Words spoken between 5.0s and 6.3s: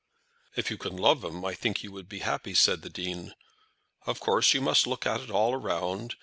at it all round.